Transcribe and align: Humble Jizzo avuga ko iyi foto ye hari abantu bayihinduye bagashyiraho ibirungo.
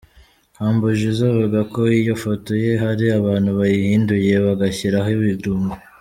Humble 0.59 0.91
Jizzo 0.99 1.23
avuga 1.33 1.59
ko 1.73 1.81
iyi 1.97 2.13
foto 2.23 2.49
ye 2.63 2.71
hari 2.83 3.05
abantu 3.19 3.49
bayihinduye 3.59 4.31
bagashyiraho 4.45 5.09
ibirungo. 5.17 5.73